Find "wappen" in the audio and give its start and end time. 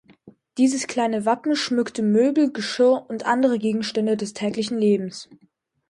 1.27-1.55